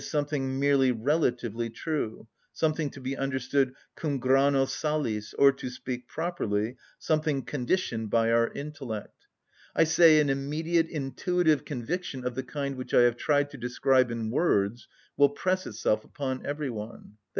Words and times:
_,something 0.03 0.59
merely 0.59 0.91
relatively 0.91 1.69
true,—something 1.69 2.89
to 2.89 2.99
be 2.99 3.15
understood 3.15 3.71
cum 3.93 4.17
grano 4.17 4.65
salis, 4.65 5.31
or, 5.35 5.51
to 5.51 5.69
speak 5.69 6.07
properly, 6.07 6.75
something 6.97 7.43
conditioned 7.43 8.09
by 8.09 8.31
our 8.31 8.51
intellect; 8.53 9.27
I 9.75 9.83
say, 9.83 10.19
an 10.19 10.31
immediate, 10.31 10.87
intuitive 10.87 11.65
conviction 11.65 12.25
of 12.25 12.33
the 12.33 12.41
kind 12.41 12.77
which 12.77 12.95
I 12.95 13.01
have 13.01 13.15
tried 13.15 13.51
to 13.51 13.57
describe 13.59 14.09
in 14.09 14.31
words 14.31 14.87
will 15.17 15.29
press 15.29 15.67
itself 15.67 16.03
upon 16.03 16.43
every 16.47 16.71
one; 16.71 16.99
_i. 16.99 17.11